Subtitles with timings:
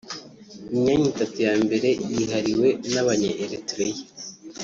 [0.73, 4.01] imyanya itatu ya mbere yihariwe n’abanya Eritrea